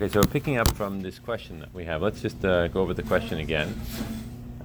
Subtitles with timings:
[0.00, 2.94] Okay, so picking up from this question that we have, let's just uh, go over
[2.94, 3.74] the question again.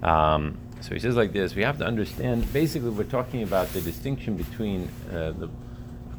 [0.03, 2.53] Um, so he says like this: We have to understand.
[2.53, 5.49] Basically, we're talking about the distinction between uh, the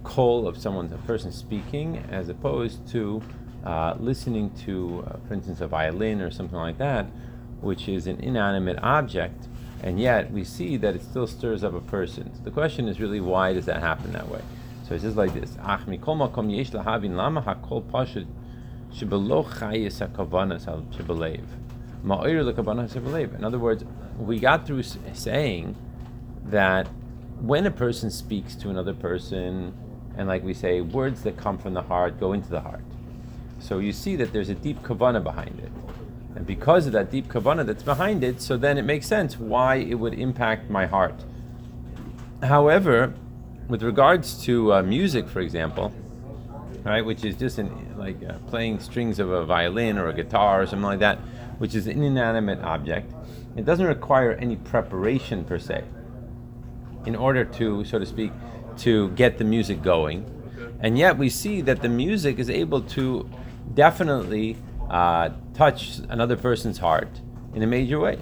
[0.03, 3.22] call of someone, a person speaking, as opposed to
[3.64, 7.06] uh, listening to, uh, for instance, a violin or something like that,
[7.60, 9.46] which is an inanimate object,
[9.85, 12.35] and yet we see that it still stirs up a person.
[12.35, 14.42] So the question is really, why does that happen that way?
[14.88, 17.42] So he says like this: Ach mikol makom yesh lahavin lama
[23.34, 23.84] In other words,
[24.18, 25.74] we got through saying
[26.45, 26.88] that
[27.41, 29.74] when a person speaks to another person,
[30.16, 32.84] and like we say, words that come from the heart go into the heart.
[33.59, 35.73] So you see that there's a deep kavana behind it.
[36.37, 39.76] And because of that deep kavana that's behind it, so then it makes sense why
[39.76, 41.24] it would impact my heart.
[42.42, 43.15] However,
[43.68, 45.92] with regards to uh, music, for example,
[46.93, 50.62] right, which is just an, like uh, playing strings of a violin or a guitar
[50.62, 51.19] or something like that,
[51.59, 53.13] which is an inanimate object,
[53.57, 55.85] it doesn't require any preparation per se
[57.07, 58.32] in order to, so to speak,
[58.79, 60.30] to get the music going.
[60.80, 63.29] And yet we see that the music is able to
[63.73, 64.57] definitely
[64.91, 67.09] uh, touch another person's heart
[67.55, 68.19] in a major way.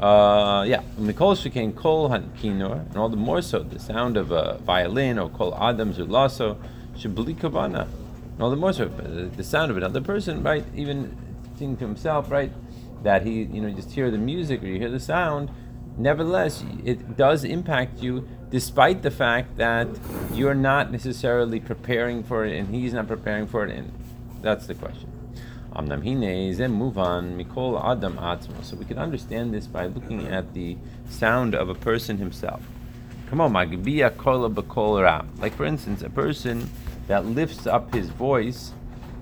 [0.00, 4.58] Uh, yeah, umikol shekain kol kinor, and all the more so the sound of a
[4.58, 6.58] violin or kol adam zulaso
[6.94, 7.88] shabli kavana.
[8.32, 10.64] And all the more so the sound of another person, right?
[10.74, 11.16] Even
[11.56, 12.52] thinking to himself, right?
[13.02, 15.50] That he, you know, just hear the music or you hear the sound.
[15.96, 19.88] Nevertheless, it does impact you despite the fact that
[20.34, 23.70] you're not necessarily preparing for it and he's not preparing for it.
[23.74, 23.90] And
[24.42, 25.15] that's the question.
[28.62, 30.76] So we can understand this by looking at the
[31.08, 32.62] sound of a person himself.
[33.28, 33.52] Come on.
[33.52, 36.70] Like for instance, a person
[37.08, 38.72] that lifts up his voice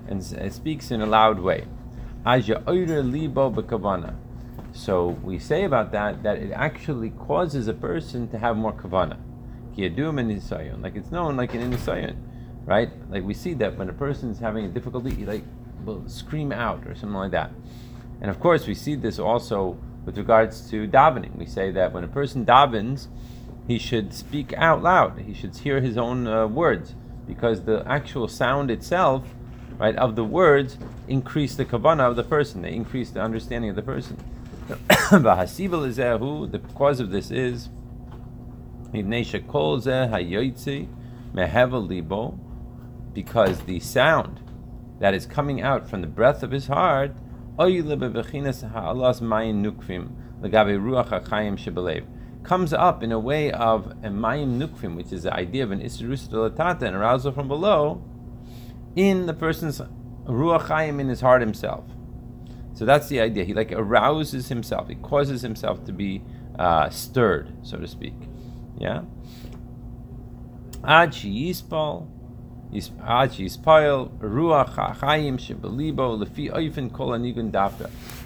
[0.07, 1.65] and uh, speaks in a loud way.
[4.71, 9.17] So we say about that that it actually causes a person to have more kavana.
[10.81, 12.15] Like it's known like in Nisayon,
[12.65, 12.89] right?
[13.09, 15.43] Like we see that when a person is having a difficulty, like
[16.07, 17.51] scream out or something like that.
[18.21, 21.35] And of course, we see this also with regards to davening.
[21.35, 23.07] We say that when a person davens,
[23.67, 25.19] he should speak out loud.
[25.19, 26.95] He should hear his own uh, words
[27.27, 29.33] because the actual sound itself,
[29.77, 32.61] right, of the words increase the kavana of the person.
[32.61, 34.17] They increase the understanding of the person.
[36.47, 37.69] the cause of this is
[43.13, 44.39] because the sound
[44.99, 47.15] that is coming out from the breath of his heart
[52.45, 55.81] comes up in a way of a mayim nukvim, which is the idea of an
[55.81, 58.03] isrus an arousal from below,
[58.95, 59.81] in the person's
[60.25, 61.85] ruach chayim in his heart himself.
[62.73, 63.45] So that's the idea.
[63.45, 64.89] He like arouses himself.
[64.89, 66.21] He causes himself to be
[66.59, 68.15] uh, stirred, so to speak.
[68.77, 69.03] Yeah.
[70.83, 72.07] Ad yispal,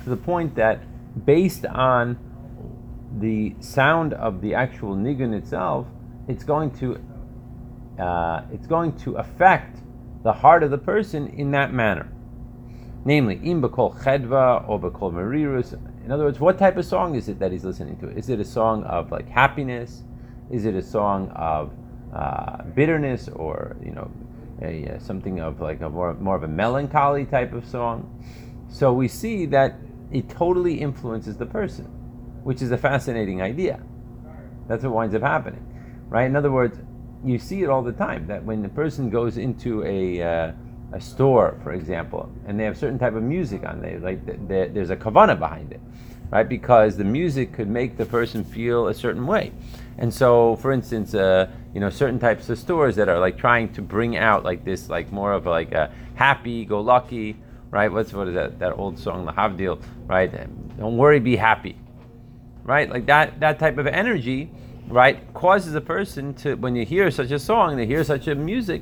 [0.04, 2.18] To the point that, based on
[3.20, 5.88] the sound of the actual nigun itself,
[6.28, 7.00] it's going to
[8.00, 9.80] uh, it's going to affect
[10.24, 12.10] the heart of the person in that manner.
[13.06, 15.74] Namely, im bekol chedva or bekol merirus.
[16.06, 18.10] In other words, what type of song is it that he's listening to?
[18.10, 20.04] Is it a song of like happiness?
[20.50, 21.72] Is it a song of
[22.14, 24.10] uh, bitterness or you know
[24.62, 28.24] a, uh, something of like a more, more of a melancholy type of song?
[28.70, 29.76] So we see that
[30.12, 31.86] it totally influences the person,
[32.44, 33.82] which is a fascinating idea.
[34.68, 35.66] That's what winds up happening,
[36.08, 36.26] right?
[36.26, 36.78] In other words,
[37.24, 40.52] you see it all the time that when the person goes into a uh,
[40.92, 44.90] a store, for example, and they have certain type of music on there, like there's
[44.90, 45.82] a kavana behind it,
[46.32, 46.48] right?
[46.48, 49.52] Because the music could make the person feel a certain way.
[49.98, 53.72] And so, for instance, uh, you know, certain types of stores that are like trying
[53.74, 57.38] to bring out like this, like more of like a happy-go-lucky,
[57.70, 57.92] right?
[57.92, 58.60] What's what is that?
[58.60, 60.32] That old song, the Havdil, right?
[60.78, 61.78] Don't worry, be happy,
[62.64, 62.90] right?
[62.90, 64.50] Like that that type of energy,
[64.88, 68.36] right, causes a person to when you hear such a song, they hear such a
[68.36, 68.82] music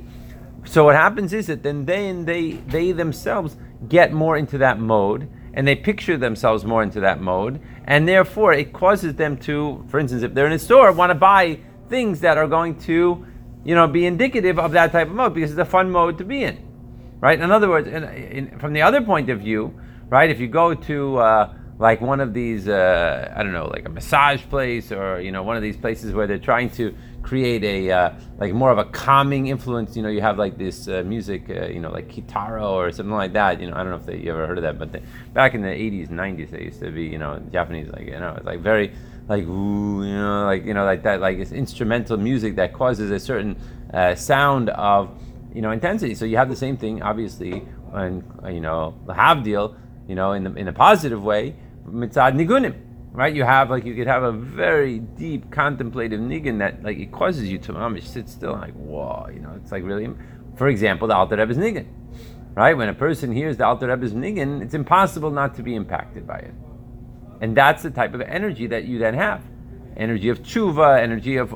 [0.67, 3.55] so what happens is that then they they they themselves
[3.87, 8.51] get more into that mode and they picture themselves more into that mode and therefore
[8.51, 11.57] it causes them to for instance if they're in a store want to buy
[11.89, 13.25] things that are going to
[13.63, 16.23] you know be indicative of that type of mode because it's a fun mode to
[16.23, 16.57] be in
[17.19, 19.73] right in other words in, in, from the other point of view
[20.09, 23.85] right if you go to uh, like one of these uh, i don't know like
[23.85, 26.95] a massage place or you know one of these places where they're trying to
[27.27, 29.97] create a uh, like more of a calming influence.
[29.97, 33.13] You know, you have like this uh, music, uh, you know, like Kitaro or something
[33.13, 33.59] like that.
[33.59, 35.03] You know, I don't know if they, you ever heard of that, but they,
[35.33, 38.35] back in the '80s, '90s, they used to be, you know, Japanese like you know,
[38.37, 38.93] it's like very
[39.27, 43.11] like ooh, you know, like you know, like that, like it's instrumental music that causes
[43.11, 43.59] a certain
[43.93, 45.09] uh, sound of
[45.53, 46.15] you know intensity.
[46.15, 47.59] So you have the same thing, obviously,
[47.91, 49.75] when uh, you know the havdil,
[50.07, 51.55] you know, in the in a positive way,
[51.87, 52.87] mitzad nigunim
[53.17, 53.33] right?
[53.33, 57.49] You have like you could have a very deep contemplative niggin that like it causes
[57.49, 60.09] you to mamish sit still like whoa, you know, it's like really.
[60.55, 61.85] For example, the Alter Rebbe's niggin,
[62.55, 62.75] right?
[62.75, 66.37] When a person hears the Alter Rebbe's niggin, it's impossible not to be impacted by
[66.37, 66.53] it,
[67.41, 69.41] and that's the type of energy that you then have,
[69.95, 71.55] energy of tshuva, energy of,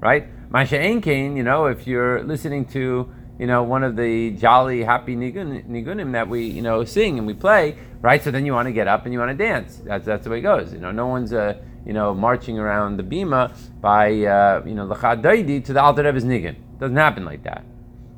[0.00, 0.28] right?
[0.50, 5.16] Masha Kain, you know, if you're listening to you know, one of the jolly, happy
[5.16, 8.22] nigun, nigunim that we, you know, sing and we play, right?
[8.22, 9.80] So then you want to get up and you want to dance.
[9.84, 10.72] That's, that's the way it goes.
[10.72, 14.84] You know, no one's, uh, you know, marching around the bima by, uh, you know,
[14.86, 16.54] l'chad daidi to the Alter Rebbe's nigun.
[16.78, 17.64] Doesn't happen like that.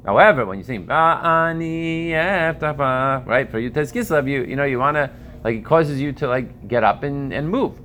[0.05, 1.55] However, when you sing, right,
[3.51, 5.11] for you Tezkislev, you, you know, you want to,
[5.47, 7.79] like, it causes you to, like, get up and, and move.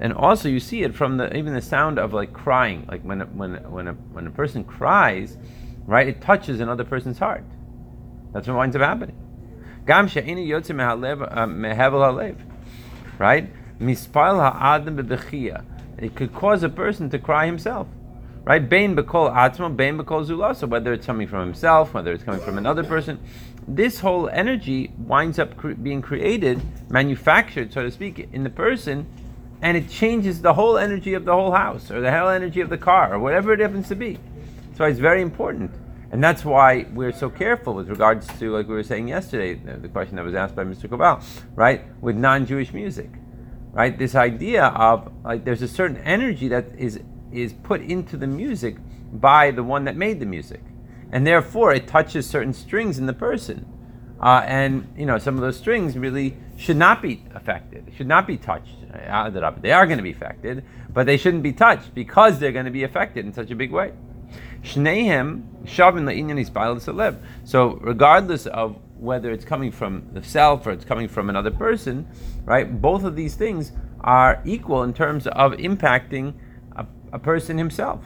[0.00, 3.20] And also, you see it from the even the sound of like crying, like when
[3.36, 5.36] when when a, when a person cries,
[5.86, 6.08] right?
[6.08, 7.44] It touches another person's heart.
[8.32, 9.16] That's what winds up happening.
[9.88, 11.44] Uh,
[13.18, 13.48] right?
[15.98, 17.88] It could cause a person to cry himself,
[18.48, 18.66] right?
[18.66, 20.66] Bain bekol atzma, bain bekol zulasa.
[20.66, 23.20] Whether it's coming from himself, whether it's coming from another person,
[23.68, 29.06] this whole energy winds up cre- being created, manufactured, so to speak, in the person
[29.60, 32.70] and it changes the whole energy of the whole house or the whole energy of
[32.70, 34.18] the car or whatever it happens to be.
[34.76, 35.72] So it's very important.
[36.10, 39.88] And that's why we're so careful with regards to, like we were saying yesterday, the
[39.88, 40.88] question that was asked by Mr.
[40.88, 41.22] Koval,
[41.54, 43.10] right, with non Jewish music.
[43.72, 43.98] Right?
[43.98, 47.00] This idea of like there's a certain energy that is
[47.32, 48.76] is put into the music
[49.12, 50.60] by the one that made the music.
[51.10, 53.66] And therefore it touches certain strings in the person.
[54.20, 58.26] Uh, and you know, some of those strings really should not be affected, should not
[58.26, 58.74] be touched.
[58.92, 59.30] Uh,
[59.60, 62.70] they are going to be affected, but they shouldn't be touched because they're going to
[62.70, 63.92] be affected in such a big way.
[67.44, 72.08] So, regardless of whether it's coming from the self or it's coming from another person,
[72.44, 72.80] right?
[72.80, 76.34] Both of these things are equal in terms of impacting
[77.12, 78.04] a, person himself.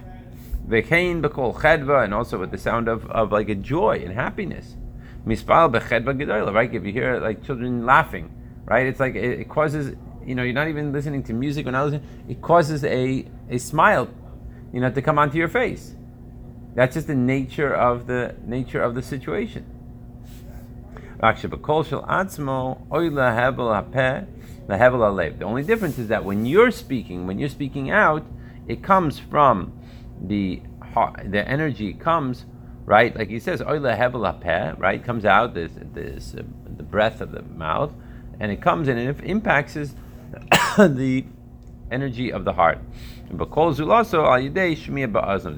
[0.69, 4.77] and also with the sound of, of like a joy and happiness.
[5.27, 5.71] Mispal
[6.53, 6.75] right?
[6.75, 8.31] If you hear like children laughing,
[8.65, 8.87] right?
[8.87, 12.01] It's like it, it, causes, you know, you're not even listening to music or not
[12.29, 14.09] it causes a, a smile,
[14.73, 15.95] you know, to come onto your face.
[16.75, 19.67] That's just the nature of the nature of the situation.
[25.39, 28.27] The only difference is that when you're speaking, when you're speaking out,
[28.69, 29.73] it comes from
[30.21, 32.47] the heart, the energy comes
[32.85, 36.43] right, like he says, right, comes out this this uh,
[36.77, 37.93] the breath of the mouth,
[38.41, 39.75] and it comes in and it impacts
[40.79, 41.25] the
[41.91, 42.79] energy of the heart.
[43.31, 43.39] The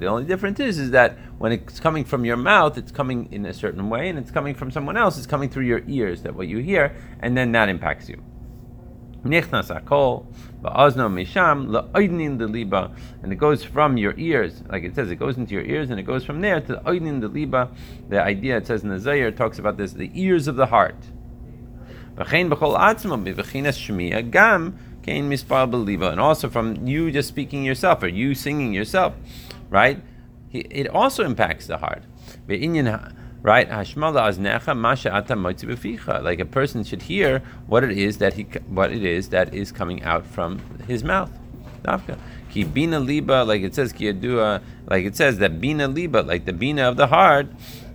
[0.07, 3.53] only difference is, is that when it's coming from your mouth, it's coming in a
[3.53, 6.47] certain way, and it's coming from someone else, it's coming through your ears, that what
[6.47, 8.21] you hear, and then that impacts you.
[13.23, 15.99] And it goes from your ears, like it says, it goes into your ears, and
[15.99, 17.71] it goes from there to the oidnin the liba.
[18.07, 20.95] The idea it says in the Zohar talks about this, the ears of the heart.
[22.17, 22.51] And
[26.19, 29.15] also from you just speaking yourself or you singing yourself,
[29.69, 30.01] right?
[30.51, 32.03] It also impacts the heart.
[33.45, 33.69] Right?
[33.69, 38.43] Hashmala aznecha masha ata motzi Like a person should hear what it is that he
[38.67, 41.31] what it is that is coming out from his mouth.
[42.49, 46.53] Ki bina liba, like it says, ki like it says that bina liba, like the
[46.53, 47.47] bina of the heart,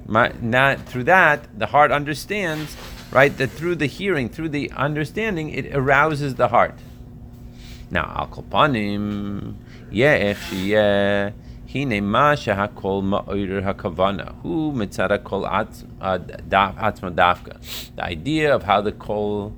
[0.06, 2.76] not through that the heart understands
[3.10, 3.36] right?
[3.36, 6.78] That through the hearing, through the understanding, it arouses the heart.
[7.90, 9.54] Now, al kolpanim,
[9.90, 11.32] yeah,
[11.72, 17.94] hine ma shehakol ma'oyer hakavana, hu mitzara kol atzma dafka.
[17.96, 19.54] The idea of how the kol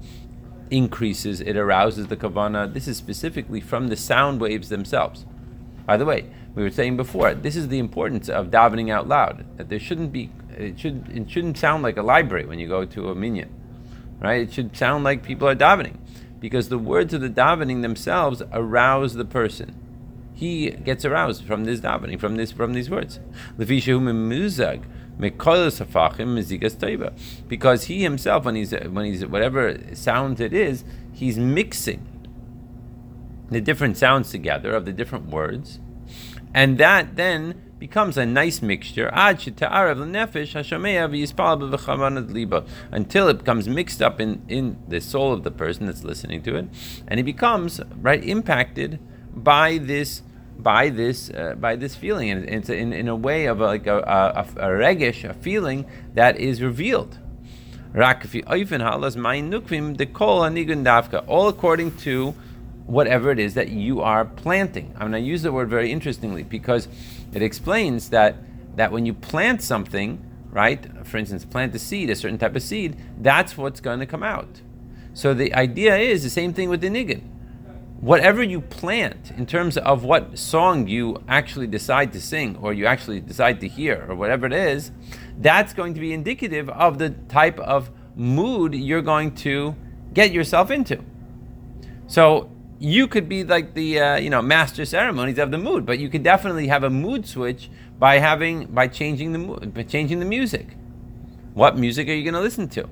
[0.71, 2.73] increases, it arouses the kavana.
[2.73, 5.27] This is specifically from the sound waves themselves.
[5.87, 9.45] By the way, we were saying before, this is the importance of davening out loud.
[9.57, 12.85] That there shouldn't be it should it shouldn't sound like a library when you go
[12.85, 13.49] to a minyan,
[14.21, 14.43] right?
[14.43, 15.97] It should sound like people are davening,
[16.41, 19.75] because the words of the davening themselves arouse the person.
[20.35, 23.21] He gets aroused from this davening, from this from these words.
[27.49, 32.07] Because he himself, when he's when he's whatever sound it is, he's mixing.
[33.53, 35.79] the different sounds together of the different words,
[36.55, 39.11] and that then becomes a nice mixture
[42.91, 46.55] until it becomes mixed up in, in the soul of the person that's listening to
[46.57, 46.67] it,
[47.09, 48.99] and he becomes right impacted
[49.35, 50.23] by this
[50.59, 53.87] by this uh, by this feeling, and it's in, in a way of a, like
[53.87, 57.19] a, a, a regish, a feeling that is revealed.
[57.95, 58.01] All
[61.49, 62.35] according to
[62.87, 64.93] whatever it is that you are planting.
[64.99, 66.89] I mean, to use the word very interestingly because
[67.33, 68.37] it explains that
[68.77, 70.19] that when you plant something,
[70.51, 71.07] right?
[71.07, 74.23] For instance, plant a seed, a certain type of seed, that's what's going to come
[74.23, 74.63] out.
[75.15, 77.32] So the idea is the same thing with the niggin.
[78.03, 82.85] Whatever you plant in terms of what song you actually decide to sing or you
[82.85, 84.91] actually decide to hear or whatever it is,
[85.39, 89.77] that's going to be indicative of the type of mood you're going to
[90.13, 90.99] get yourself into.
[92.09, 96.01] So you could be like the uh, you know master ceremonies of the mood, but
[96.01, 100.27] you could definitely have a mood switch by having by changing the by changing the
[100.27, 100.77] music.
[101.55, 102.89] What music are you going to listen to?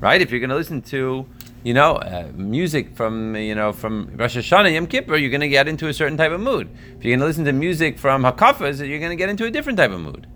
[0.00, 0.22] Right?
[0.22, 1.26] If you're going to listen to
[1.62, 5.48] you know uh, music from you know from Rosh Hashanah Yom Kippur, you're going to
[5.48, 6.68] get into a certain type of mood.
[6.96, 9.50] If you're going to listen to music from Hakafas, you're going to get into a
[9.50, 10.26] different type of mood.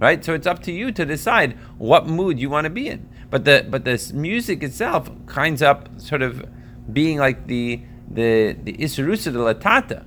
[0.00, 0.24] Right?
[0.24, 3.08] So it's up to you to decide what mood you want to be in.
[3.30, 6.44] But the but this music itself kinds up sort of
[6.92, 10.04] being like the the the Isurusa de Latata.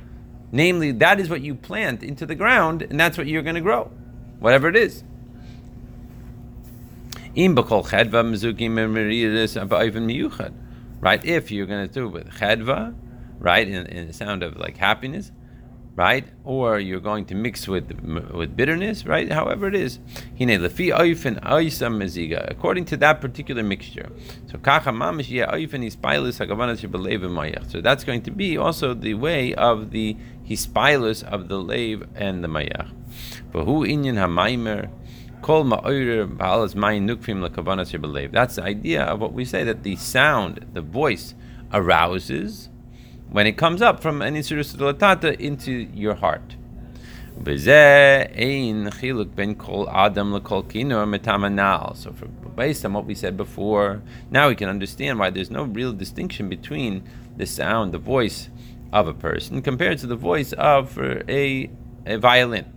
[0.51, 3.61] Namely, that is what you plant into the ground, and that's what you're going to
[3.61, 3.91] grow,
[4.39, 5.03] whatever it is.
[10.99, 11.23] Right?
[11.23, 12.95] If you're going to do it with chedva,
[13.39, 15.31] right, in, in the sound of like happiness,
[15.97, 16.27] right?
[16.43, 17.91] Or you're going to mix with
[18.31, 19.31] with bitterness, right?
[19.31, 19.99] However it is,
[22.49, 24.09] according to that particular mixture.
[24.51, 24.59] So
[27.67, 30.17] So that's going to be also the way of the
[30.47, 32.89] hispilus of the lave and the mayach.
[33.51, 34.89] For who inyan hamaimer.
[38.31, 41.35] That's the idea of what we say that the sound, the voice,
[41.71, 42.69] arouses,
[43.29, 46.55] when it comes up from an Isurusulatata into your heart.
[47.37, 47.43] So,
[52.13, 52.25] for,
[52.55, 54.01] based on what we said before,
[54.31, 57.03] now we can understand why there's no real distinction between
[57.35, 58.49] the sound, the voice
[58.91, 61.69] of a person, compared to the voice of a,
[62.07, 62.73] a violin.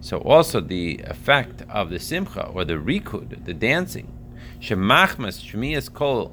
[0.00, 4.12] So also the effect of the simcha or the rikud, the dancing,
[4.60, 6.32] Shemachmas Shmiyas Kol,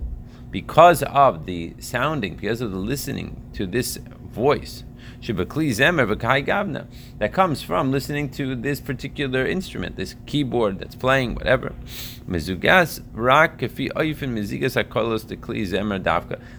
[0.51, 4.83] because of the sounding, because of the listening to this voice,
[7.19, 11.73] that comes from listening to this particular instrument, this keyboard that's playing, whatever.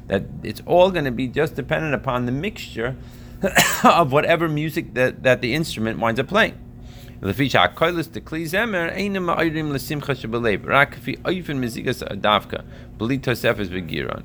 [0.09, 2.97] That it's all going to be just dependent upon the mixture
[3.85, 6.59] of whatever music that, that the instrument winds up playing.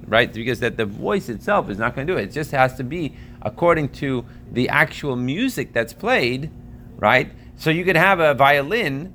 [0.08, 2.24] Right, because that the voice itself is not going to do it.
[2.24, 6.52] It just has to be according to the actual music that's played,
[6.98, 7.32] right?
[7.58, 9.14] So you could have a violin.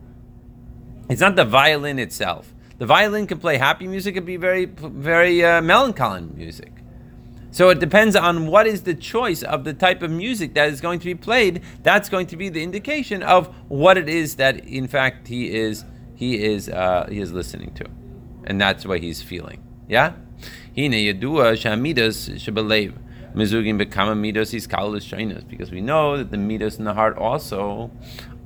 [1.09, 2.55] It's not the violin itself.
[2.79, 4.15] The violin can play happy music.
[4.15, 6.73] It can be very, very uh, melancholy music.
[7.51, 10.83] So it depends on what is the choice of the type of music that is
[10.83, 11.63] going to be played.
[11.83, 15.85] That's going to be the indication of what it is that, in fact, he is
[16.15, 17.87] he is uh, he is listening to,
[18.45, 19.63] and that's what he's feeling.
[19.89, 20.13] Yeah.
[20.75, 22.39] Shamidas
[23.37, 27.91] mizugim bekama midos iskalis because we know that the midos in the heart also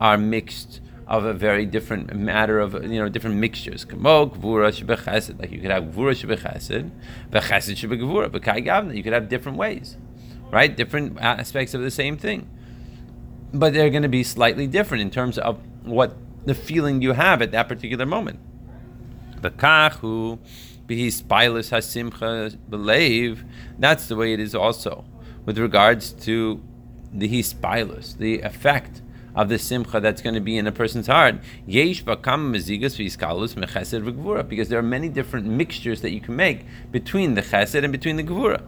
[0.01, 3.85] are mixed of a very different matter of you know different mixtures.
[3.85, 6.91] Like you could have gvura shebechesed,
[7.31, 8.97] vechesed shebegvura, b'kai gavna.
[8.97, 9.97] You could have different ways,
[10.53, 10.75] right?
[10.75, 12.49] Different aspects of the same thing,
[13.53, 16.17] but they're going to be slightly different in terms of what
[16.47, 18.39] the feeling you have at that particular moment.
[19.41, 20.39] B'kachu
[20.91, 23.45] b'hispilus hasimcha believe.
[23.79, 25.05] That's the way it is also
[25.47, 26.63] with regards to
[27.13, 29.03] the hispilus, the effect
[29.35, 31.37] of the simcha that's going to be in a person's heart.
[31.67, 32.67] Yesh because
[34.69, 38.25] there are many different mixtures that you can make between the chesed and between the
[38.25, 38.63] gevura.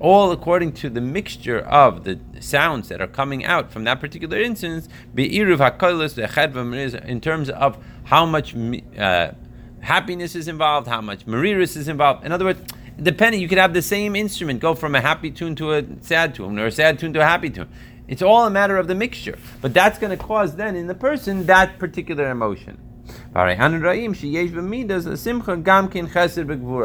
[0.00, 4.38] All according to the mixture of the sounds that are coming out from that particular
[4.38, 8.54] instance, in terms of how much
[8.96, 9.32] uh,
[9.80, 12.24] happiness is involved, how much mariris is involved.
[12.24, 12.60] In other words,
[13.02, 16.34] depending, you could have the same instrument go from a happy tune to a sad
[16.34, 17.68] tune, or a sad tune to a happy tune.
[18.06, 19.38] It's all a matter of the mixture.
[19.62, 22.78] But that's going to cause then in the person that particular emotion.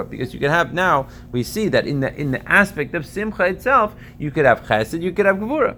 [0.09, 3.45] Because you can have now, we see that in the in the aspect of simcha
[3.45, 5.77] itself, you could have chesed, you could have gevura.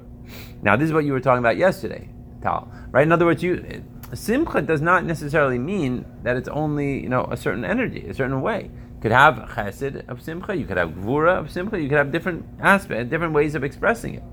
[0.61, 2.09] Now, this is what you were talking about yesterday,
[2.41, 2.71] Tal.
[2.91, 3.03] Right?
[3.03, 3.83] In other words, you
[4.13, 8.41] simcha does not necessarily mean that it's only you know a certain energy, a certain
[8.41, 8.63] way.
[8.63, 12.11] You could have chesed of simcha, you could have gvura of simcha, you could have
[12.11, 14.23] different aspects, different ways of expressing it.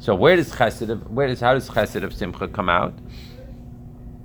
[0.00, 2.94] So where does chesed of, where does, how does chesed of simcha come out?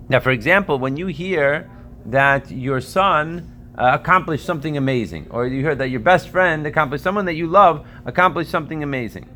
[0.09, 1.69] Now, for example, when you hear
[2.05, 7.03] that your son uh, accomplished something amazing, or you hear that your best friend accomplished,
[7.03, 9.29] someone that you love accomplished something amazing,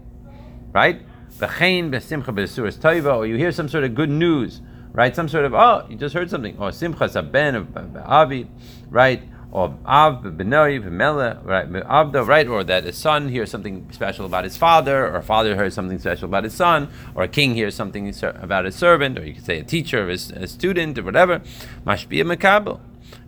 [0.74, 1.02] right?
[1.42, 5.16] Or you hear some sort of good news, right?
[5.16, 6.58] Some sort of, oh, you just heard something.
[6.60, 8.48] Or simcha saben of avi,
[8.90, 9.24] right?
[9.52, 11.70] Or av benoi v'mela, right?
[11.70, 12.48] Avda, right?
[12.48, 16.00] Or that a son hears something special about his father, or a father hears something
[16.00, 19.46] special about his son, or a king hears something about his servant, or you could
[19.46, 21.42] say a teacher, or a student, or whatever.
[21.86, 22.80] Mashbiya makabel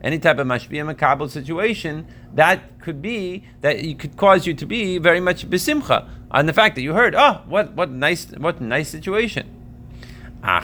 [0.01, 4.65] any type of mashbiya makabel situation, that could be that it could cause you to
[4.65, 8.61] be very much besimcha on the fact that you heard, oh, what what nice what
[8.61, 9.51] nice situation.
[10.43, 10.61] Um,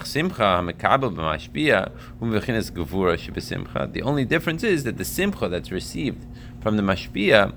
[3.18, 3.92] shebesimcha.
[3.92, 6.28] The only difference is that the simcha that's received
[6.62, 7.54] from the mashbiya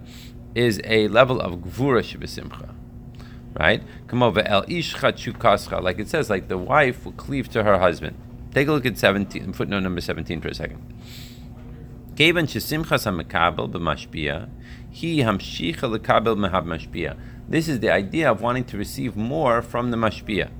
[0.54, 2.72] is a level of gevura shebesimcha.
[3.52, 3.82] Right?
[4.06, 8.16] Kamova el ishcha chukascha, like it says, like the wife will cleave to her husband.
[8.54, 10.80] Take a look at 17, footnote number 17 for a second.
[12.16, 14.48] Shesimchas hamekabel b'mashpia,
[14.88, 17.16] he hamshicha lekabel mehav mashpia.
[17.48, 20.50] This is the idea of wanting to receive more from the gvura.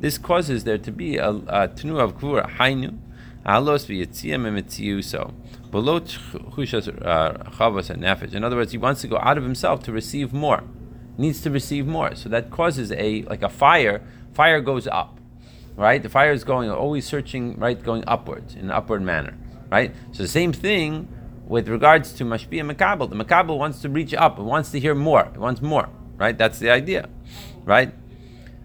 [0.00, 2.50] This causes there to be a, a tnua of gvura.
[5.70, 8.36] Below chushas uh.
[8.36, 10.62] In other words, he wants to go out of himself to receive more.
[11.16, 12.14] Needs to receive more.
[12.14, 14.02] So that causes a like a fire.
[14.34, 15.18] Fire goes up
[15.76, 16.02] right?
[16.02, 19.36] The fire is going always searching, right, going upwards in an upward manner,
[19.70, 19.94] right?
[20.12, 21.08] So the same thing
[21.46, 23.08] with regards to mashpia makabel.
[23.08, 26.36] The makabel wants to reach up, it wants to hear more, it wants more, right?
[26.36, 27.08] That's the idea,
[27.64, 27.92] right?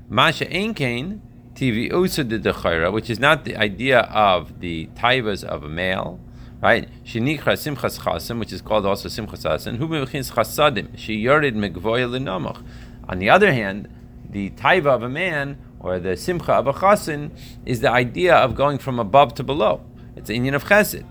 [0.09, 1.19] Masha einkein
[1.53, 6.19] TV de which is not the idea of the taivas of a male,
[6.61, 6.87] right?
[7.03, 9.77] Shenichra simchas chasim, which is called also simchas chasim.
[9.77, 12.63] Hu chasadim, she megvoya
[13.09, 13.89] On the other hand,
[14.29, 17.31] the taiva of a man or the simcha of a chasin
[17.65, 19.81] is the idea of going from above to below.
[20.15, 21.05] It's the inyan of chesed.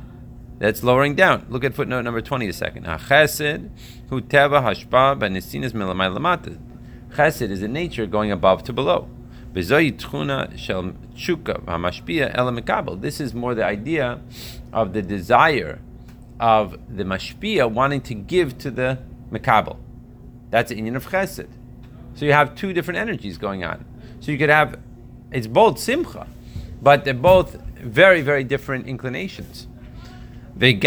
[0.58, 1.46] That's lowering down.
[1.48, 2.86] Look at footnote number 20 a second.
[2.86, 3.70] Chesed,
[4.08, 6.58] hu teva hashpa b'nesinas lamata.
[7.14, 9.08] Chesed is a nature going above to below.
[9.54, 9.94] This is
[13.34, 14.20] more the idea
[14.72, 15.78] of the desire
[16.38, 18.98] of the mashpia wanting to give to the
[19.30, 19.78] mekabel.
[20.50, 21.48] That's the inyan of chesed.
[22.14, 23.84] So you have two different energies going on.
[24.26, 24.80] So you could have,
[25.30, 26.26] it's both simcha,
[26.82, 29.68] but they're both very, very different inclinations.
[30.60, 30.84] And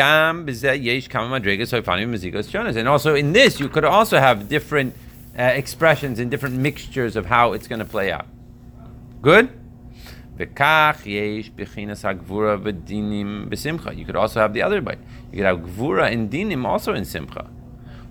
[2.89, 4.93] also in this, you could also have different
[5.38, 8.28] uh, expressions and different mixtures of how it's going to play out.
[9.21, 9.58] Good?
[10.38, 10.62] You could
[14.17, 14.97] also have the other way.
[15.32, 17.49] You could have gvura and dinim also in simcha.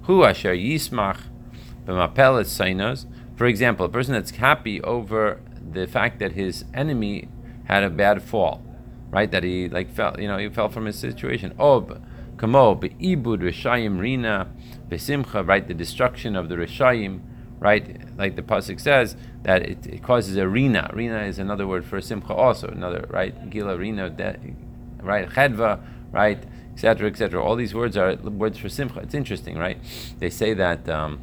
[0.05, 1.21] Hu asher yismach
[1.85, 3.05] b'mapel sainos
[3.38, 5.40] for example, a person that's happy over
[5.72, 7.29] the fact that his enemy
[7.66, 8.64] had a bad fall,
[9.11, 9.31] right?
[9.31, 11.55] That he like fell, you know, he fell from his situation.
[11.57, 12.03] Ob,
[12.37, 14.48] kamo, be'ibud rishayim rina,
[14.88, 15.68] besimcha, right?
[15.68, 17.20] The destruction of the rishayim,
[17.61, 18.01] right?
[18.18, 20.90] Like the pasuk says that it, it, causes a rina.
[20.92, 23.48] Rina is another word for simcha, also another right?
[23.51, 24.09] Gila rina,
[25.01, 25.29] right?
[25.29, 26.42] Chedva, right?
[26.72, 27.07] Etc.
[27.07, 27.40] Etc.
[27.40, 28.98] All these words are words for simcha.
[28.98, 29.79] It's interesting, right?
[30.18, 30.88] They say that.
[30.88, 31.20] Um,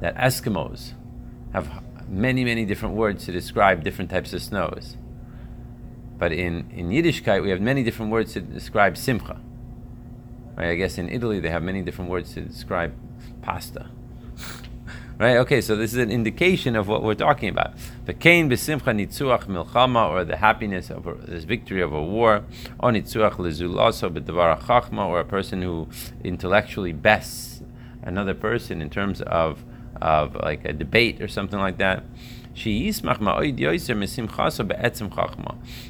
[0.00, 0.92] that Eskimos
[1.52, 4.96] have many, many different words to describe different types of snows.
[6.18, 9.40] But in, in Yiddishkeit, we have many different words to describe simcha.
[10.56, 10.70] Right?
[10.70, 12.92] I guess in Italy, they have many different words to describe
[13.40, 13.88] pasta.
[15.18, 15.38] right?
[15.38, 17.72] Okay, so this is an indication of what we're talking about.
[18.04, 22.44] The kain besimcha nitzuach milchama, or the happiness of a, this victory of a war,
[22.78, 25.88] or nitzuach lezulaso b'devar chachma, or a person who
[26.22, 27.62] intellectually bests
[28.02, 29.64] another person in terms of
[30.00, 32.04] of like a debate or something like that.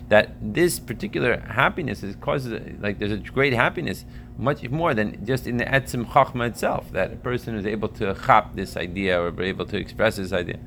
[0.09, 4.05] That this particular happiness is causes like there's a great happiness
[4.37, 6.93] much more than just in the etzim chachma itself.
[6.93, 10.33] That a person is able to chap this idea or be able to express this
[10.33, 10.59] idea.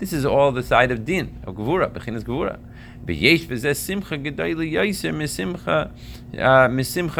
[0.00, 2.24] This is all the side of din, of gvura, bechinas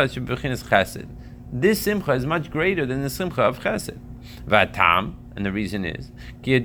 [0.09, 1.09] shebechinas chesed.
[1.53, 3.99] This simcha is much greater than the simcha of chesed.
[4.47, 6.13] V'atam, and the reason is.
[6.43, 6.61] Very,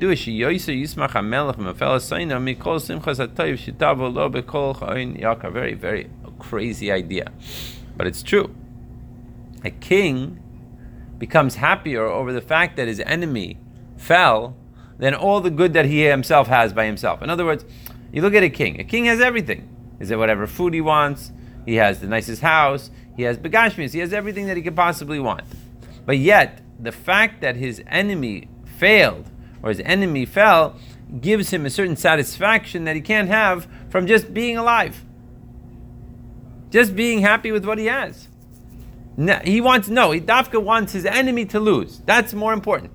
[5.74, 7.32] very crazy idea.
[7.98, 8.54] But it's true.
[9.64, 10.40] A king
[11.18, 13.58] becomes happier over the fact that his enemy
[13.98, 14.56] fell
[14.98, 17.22] than all the good that he himself has by himself.
[17.22, 17.66] In other words,
[18.12, 18.80] you look at a king.
[18.80, 19.68] A king has everything.
[20.00, 21.32] Is it whatever food he wants?
[21.66, 22.92] He has the nicest house.
[23.16, 23.94] He has begashmis.
[23.94, 25.44] He has everything that he could possibly want.
[26.06, 29.30] But yet, the fact that his enemy failed
[29.64, 30.76] or his enemy fell
[31.22, 35.04] gives him a certain satisfaction that he can't have from just being alive.
[36.70, 38.28] Just being happy with what he has.
[39.44, 40.12] He wants no.
[40.12, 42.02] He Dafka wants his enemy to lose.
[42.06, 42.92] That's more important.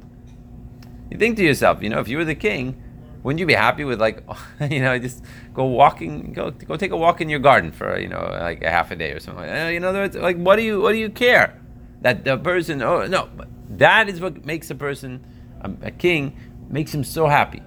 [1.10, 2.79] You think to yourself, you know, if you were the king,
[3.22, 4.22] wouldn't you be happy with like,
[4.70, 8.08] you know, just go walking, go go take a walk in your garden for you
[8.08, 9.44] know like a half a day or something.
[9.44, 9.84] Like that.
[9.84, 11.60] Other words, like what do you what do you care
[12.00, 12.82] that the person?
[12.82, 13.28] Oh no,
[13.70, 15.24] that is what makes a person
[15.60, 16.36] a, a king
[16.68, 17.62] makes him so happy,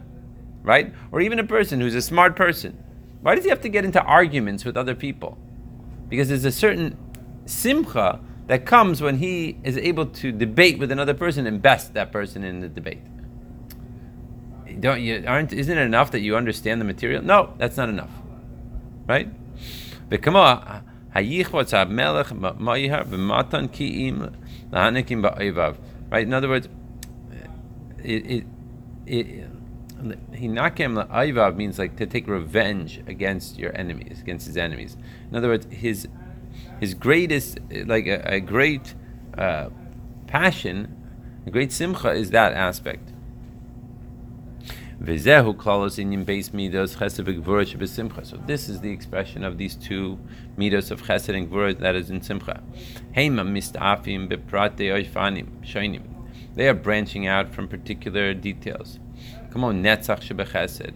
[0.63, 0.93] right?
[1.11, 2.83] Or even a person who's a smart person.
[3.21, 5.37] Why does he have to get into arguments with other people?
[6.09, 6.97] Because there's a certain
[7.45, 12.11] simcha that comes when he is able to debate with another person and best that
[12.11, 13.01] person in the debate.
[14.79, 17.23] Don't you aren't isn't it enough that you understand the material?
[17.23, 18.11] No, that's not enough.
[19.07, 19.29] Right?
[26.09, 26.27] Right?
[26.27, 26.67] In other words,
[28.03, 28.45] it, it,
[29.05, 29.49] it
[30.03, 34.97] Hinakem Aivav means like to take revenge against your enemies, against his enemies.
[35.29, 36.07] In other words, his
[36.79, 38.93] his greatest, like a, a great
[39.37, 39.69] uh,
[40.27, 40.95] passion,
[41.45, 43.12] a great simcha is that aspect.
[45.05, 45.27] So this
[48.69, 50.17] is the expression of these two
[50.57, 52.63] midos of chesed and gvura that is in simcha.
[56.55, 58.99] They are branching out from particular details.
[59.51, 60.93] Come on, netzach shebechesed,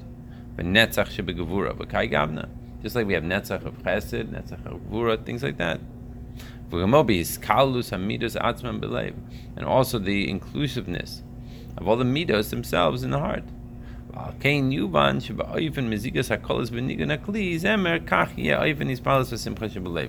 [0.56, 2.48] v'netzach shebegvura, v'kai gavna.
[2.82, 5.82] Just like we have netzach of chesed, netzach of gvura, things like that.
[9.58, 11.24] And also the inclusiveness
[11.78, 13.44] of all the midos themselves in the heart.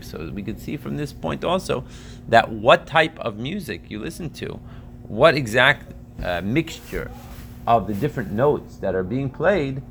[0.07, 1.85] So we could see from this point also
[2.29, 4.61] that what type of music you listen to,
[5.03, 7.11] what exact uh, mixture
[7.67, 9.83] of the different notes that are being played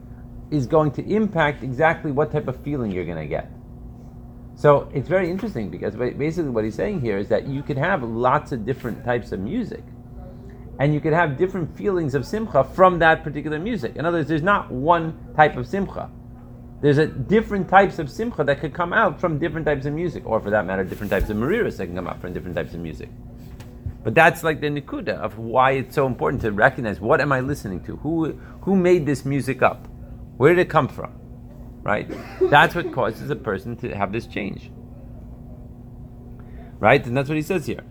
[0.50, 3.52] is going to impact exactly what type of feeling you're going to get.
[4.56, 8.02] So it's very interesting because basically what he's saying here is that you could have
[8.02, 9.84] lots of different types of music
[10.80, 13.96] and you could have different feelings of simcha from that particular music.
[13.96, 16.10] In other words, there's not one type of simcha.
[16.82, 20.24] There's a different types of simcha that could come out from different types of music,
[20.28, 22.74] or for that matter, different types of mariras that can come out from different types
[22.76, 23.10] of music.
[24.04, 27.40] But that's like the nikuda of why it's so important to recognize what am I
[27.40, 27.98] listening to?
[27.98, 29.88] Who who made this music up?
[30.38, 31.12] Where did it come from?
[31.82, 32.10] Right?
[32.50, 34.72] That's what causes a person to have this change.
[36.80, 37.06] Right?
[37.06, 37.84] And that's what he says here.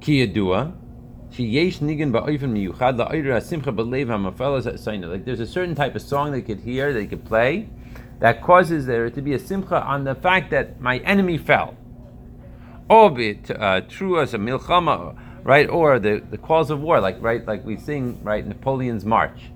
[0.00, 0.74] Kiyadua,
[5.10, 7.68] like there's a certain type of song they could hear, they could play,
[8.20, 11.76] that causes there to be a simcha on the fact that my enemy fell.
[12.90, 15.68] Obit uh, true as a milchama, right?
[15.68, 19.50] Or the, the calls of war, like right, like we sing right Napoleon's March,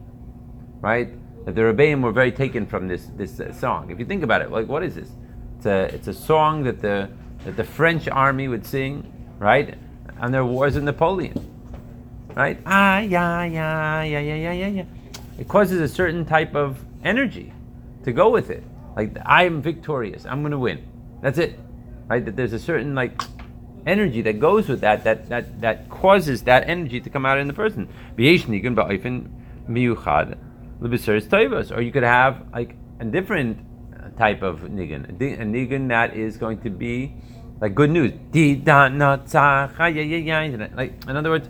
[0.81, 1.09] right?
[1.47, 3.91] That the Rebbeim were very taken from this this uh, song.
[3.91, 5.09] If you think about it, like what is this?
[5.57, 7.09] It's a it's a song that the
[7.45, 9.75] that the French army would sing, right,
[10.21, 11.52] on their wars with Napoleon
[12.35, 12.59] right?
[12.67, 14.85] Ah, yeah, yeah, yeah, yeah, yeah, yeah, yeah.
[15.39, 17.53] It causes a certain type of energy
[18.05, 18.63] to go with it.
[18.97, 20.27] Like I'm victorious.
[20.27, 20.87] I'm going to win.
[21.23, 21.59] That's it,
[22.09, 22.25] right?
[22.25, 23.21] That there's a certain like
[23.87, 27.49] energy that goes with that that that that causes that energy to come out in
[27.49, 27.89] the person.
[28.19, 28.23] Or
[31.81, 33.59] you could have like a different
[34.19, 37.15] type of nigun, a nigun that is going to be
[37.61, 38.13] like good news.
[40.77, 41.49] Like in other words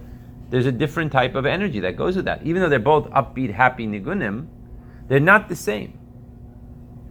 [0.53, 2.43] there's a different type of energy that goes with that.
[2.45, 4.49] Even though they're both upbeat, happy nigunim,
[5.09, 5.99] they're not the same.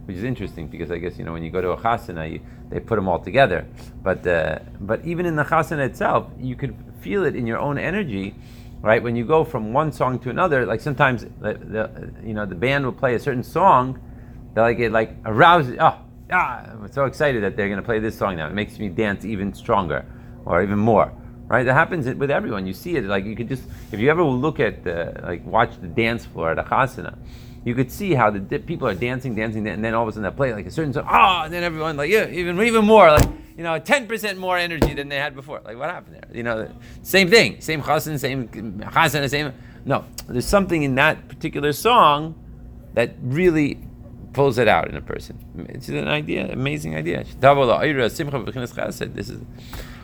[0.04, 2.40] Which is interesting because I guess you know when you go to a chasana, you,
[2.70, 3.66] they put them all together.
[4.00, 7.78] But uh, but even in the chasana itself, you could feel it in your own
[7.78, 8.36] energy,
[8.80, 9.02] right?
[9.02, 12.54] When you go from one song to another, like sometimes the, the you know the
[12.54, 14.00] band will play a certain song,
[14.54, 15.78] that like it like arouses.
[15.80, 15.98] Oh,
[16.30, 18.46] ah, I'm so excited that they're going to play this song now.
[18.46, 20.06] It makes me dance even stronger
[20.44, 21.12] or even more
[21.52, 21.64] right?
[21.64, 22.66] That happens with everyone.
[22.66, 25.78] You see it like you could just if you ever look at the like watch
[25.80, 27.16] the dance floor at a chasana,
[27.64, 30.12] you could see how the di- people are dancing, dancing, and then all of a
[30.12, 31.06] sudden they play like a certain song.
[31.08, 34.56] Oh, and then everyone like yeah, even even more like you know, ten percent more
[34.56, 35.60] energy than they had before.
[35.62, 36.28] Like what happened there?
[36.34, 36.68] You know,
[37.02, 39.52] same thing, same chassan, same chassan, same.
[39.84, 42.34] No, there's something in that particular song
[42.94, 43.78] that really
[44.32, 45.38] pulls it out in a person.
[45.68, 47.24] It's an idea, amazing idea.
[47.40, 49.40] This is.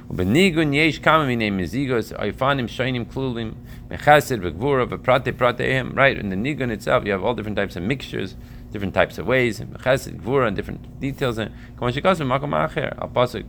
[0.09, 3.51] ובניגון יש כמה מיני מזיגos, אייפנים, שיינים, כלולים,
[3.91, 7.83] מחסד וגבורה, ופרטי פרטיהם, right, in the nigun itself you have all different types of
[7.83, 8.35] mixtures,
[8.71, 12.87] different types of ways, and מחסד, גבורה, and different details, and כמו שכתוב במקום האחר,
[12.97, 13.41] הפסוק,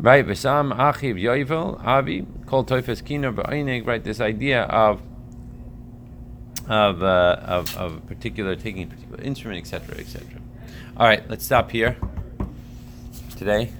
[0.00, 4.98] right, ושם אחיו יויבל, אבי, כל טויפס קינו בעינג, right, this idea of
[6.66, 10.40] of, uh, of, of a particular, taking a particular instrument, etc., etc.
[10.96, 11.96] All right, let's stop here
[13.36, 13.70] today.